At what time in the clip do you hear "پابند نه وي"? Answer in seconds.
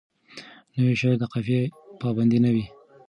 2.01-2.65